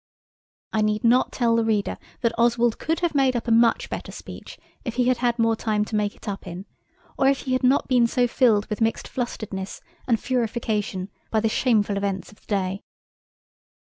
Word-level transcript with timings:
I 0.73 0.81
need 0.81 1.03
not 1.03 1.31
tell 1.31 1.55
the 1.55 1.63
reader 1.63 1.99
that 2.21 2.31
Oswald 2.35 2.79
could 2.79 3.01
have 3.01 3.13
made 3.13 3.35
up 3.35 3.47
a 3.47 3.51
much 3.51 3.87
better 3.87 4.11
speech 4.11 4.57
if 4.83 4.95
he 4.95 5.03
had 5.09 5.17
had 5.17 5.37
more 5.37 5.55
time 5.55 5.85
to 5.85 5.95
make 5.95 6.15
it 6.15 6.27
up 6.27 6.47
in, 6.47 6.65
or 7.19 7.27
if 7.27 7.41
he 7.41 7.53
had 7.53 7.61
not 7.63 7.87
been 7.87 8.07
so 8.07 8.27
filled 8.27 8.65
with 8.65 8.81
mixed 8.81 9.07
flusteredness 9.07 9.79
and 10.07 10.17
furification 10.17 11.09
by 11.29 11.39
the 11.39 11.49
shameful 11.49 11.97
events 11.97 12.31
of 12.31 12.39
the 12.41 12.47
day. 12.47 12.81